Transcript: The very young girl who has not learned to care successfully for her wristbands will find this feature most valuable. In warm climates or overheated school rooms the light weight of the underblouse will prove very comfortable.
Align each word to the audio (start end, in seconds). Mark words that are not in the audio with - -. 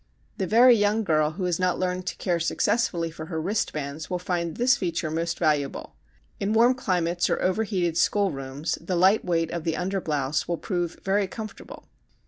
The 0.39 0.47
very 0.47 0.75
young 0.75 1.03
girl 1.03 1.33
who 1.33 1.43
has 1.43 1.59
not 1.59 1.77
learned 1.77 2.07
to 2.07 2.15
care 2.17 2.39
successfully 2.39 3.11
for 3.11 3.27
her 3.27 3.39
wristbands 3.39 4.09
will 4.09 4.17
find 4.17 4.57
this 4.57 4.75
feature 4.75 5.11
most 5.11 5.37
valuable. 5.37 5.95
In 6.39 6.53
warm 6.53 6.73
climates 6.73 7.29
or 7.29 7.39
overheated 7.39 7.97
school 7.97 8.31
rooms 8.31 8.79
the 8.81 8.95
light 8.95 9.23
weight 9.23 9.51
of 9.51 9.63
the 9.63 9.75
underblouse 9.75 10.47
will 10.47 10.57
prove 10.57 10.99
very 11.03 11.27
comfortable. 11.27 11.87